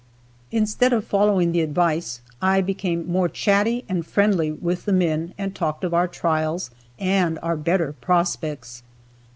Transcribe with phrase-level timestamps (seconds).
[0.51, 5.53] Instead of following the advice, I became more chatty and friendly with the men and
[5.53, 8.81] talked of our trials and our better prospects.